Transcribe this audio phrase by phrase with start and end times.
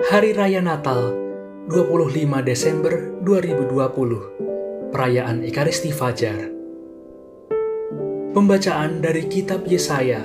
[0.00, 1.12] Hari Raya Natal
[1.68, 6.48] 25 Desember 2020 Perayaan Ekaristi Fajar.
[8.32, 10.24] Pembacaan dari Kitab Yesaya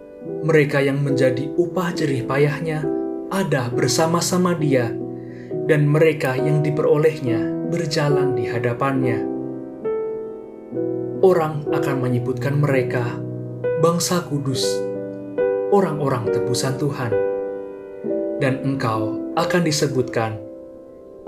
[0.47, 2.87] mereka yang menjadi upah jerih payahnya
[3.27, 4.87] ada bersama-sama dia,
[5.67, 9.19] dan mereka yang diperolehnya berjalan di hadapannya.
[11.19, 13.19] Orang akan menyebutkan mereka
[13.83, 14.63] bangsa kudus,
[15.75, 17.11] orang-orang tebusan Tuhan,
[18.39, 20.39] dan engkau akan disebutkan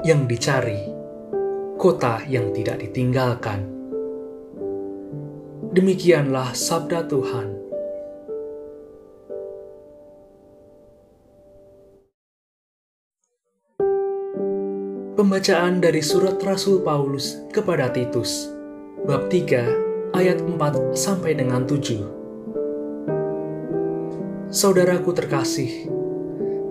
[0.07, 0.87] yang dicari,
[1.75, 3.67] kota yang tidak ditinggalkan.
[5.75, 7.58] Demikianlah sabda Tuhan.
[15.19, 18.47] Pembacaan dari surat Rasul Paulus kepada Titus,
[19.03, 24.47] bab 3, ayat 4 sampai dengan 7.
[24.47, 25.91] Saudaraku terkasih,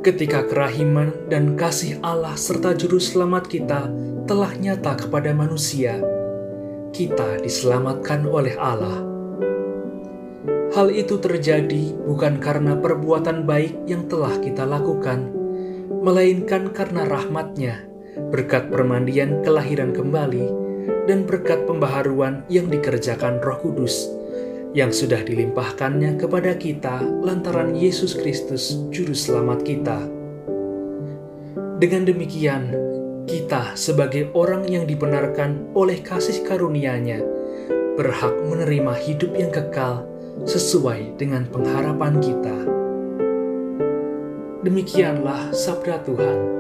[0.01, 3.93] ketika kerahiman dan kasih Allah serta juru selamat kita
[4.25, 6.01] telah nyata kepada manusia,
[6.97, 9.05] kita diselamatkan oleh Allah.
[10.73, 15.37] Hal itu terjadi bukan karena perbuatan baik yang telah kita lakukan,
[16.01, 17.88] melainkan karena rahmatnya
[18.31, 20.47] berkat permandian kelahiran kembali,
[21.09, 24.19] dan berkat pembaharuan yang dikerjakan Roh Kudus
[24.77, 30.05] yang sudah dilimpahkannya kepada kita lantaran Yesus Kristus Juru Selamat kita.
[31.81, 32.75] Dengan demikian,
[33.25, 37.23] kita sebagai orang yang dibenarkan oleh kasih karunia-Nya
[37.97, 40.05] berhak menerima hidup yang kekal
[40.45, 42.57] sesuai dengan pengharapan kita.
[44.63, 46.58] Demikianlah sabda Tuhan.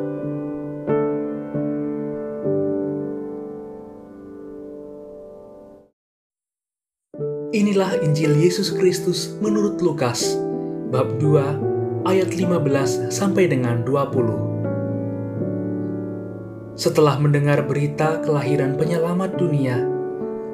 [7.58, 10.38] Inilah Injil Yesus Kristus menurut Lukas,
[10.94, 16.78] bab 2, ayat 15 sampai dengan 20.
[16.78, 19.74] Setelah mendengar berita kelahiran penyelamat dunia,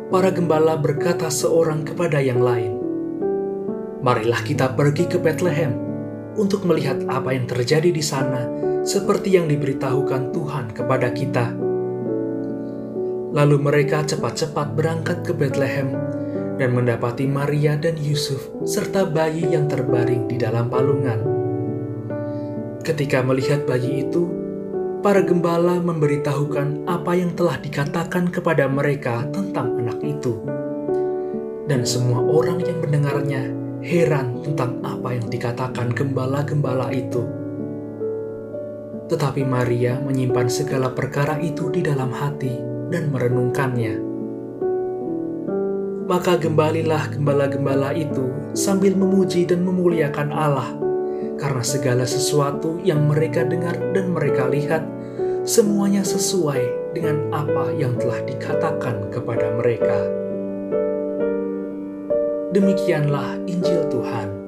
[0.08, 2.80] para gembala berkata seorang kepada yang lain,
[4.00, 5.76] Marilah kita pergi ke Bethlehem
[6.40, 8.48] untuk melihat apa yang terjadi di sana
[8.80, 11.52] seperti yang diberitahukan Tuhan kepada kita.
[13.36, 16.14] Lalu mereka cepat-cepat berangkat ke Bethlehem
[16.58, 21.20] dan mendapati Maria dan Yusuf serta bayi yang terbaring di dalam palungan.
[22.84, 24.28] Ketika melihat bayi itu,
[25.00, 30.40] para gembala memberitahukan apa yang telah dikatakan kepada mereka tentang anak itu.
[31.64, 33.48] Dan semua orang yang mendengarnya
[33.80, 37.24] heran tentang apa yang dikatakan gembala-gembala itu.
[39.08, 42.52] Tetapi Maria menyimpan segala perkara itu di dalam hati
[42.88, 44.13] dan merenungkannya.
[46.04, 50.68] Maka gembalilah gembala-gembala itu sambil memuji dan memuliakan Allah,
[51.40, 54.84] karena segala sesuatu yang mereka dengar dan mereka lihat,
[55.48, 59.96] semuanya sesuai dengan apa yang telah dikatakan kepada mereka.
[62.52, 64.43] Demikianlah Injil Tuhan.